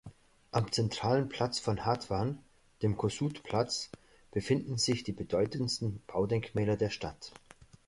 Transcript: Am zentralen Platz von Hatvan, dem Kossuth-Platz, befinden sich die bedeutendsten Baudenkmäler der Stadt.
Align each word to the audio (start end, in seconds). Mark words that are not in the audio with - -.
Am 0.51 0.71
zentralen 0.71 1.29
Platz 1.29 1.59
von 1.59 1.85
Hatvan, 1.85 2.39
dem 2.81 2.97
Kossuth-Platz, 2.97 3.91
befinden 4.31 4.79
sich 4.79 5.03
die 5.03 5.11
bedeutendsten 5.11 6.01
Baudenkmäler 6.07 6.75
der 6.75 6.89
Stadt. 6.89 7.33